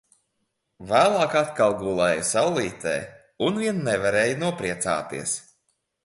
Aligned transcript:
Vēlāk 0.91 1.33
atkal 1.41 1.75
gulēju 1.81 2.23
saulītē 2.29 2.93
un 3.49 3.59
vien 3.65 3.83
nevarēju 3.89 4.39
nopriecāties. 4.45 5.35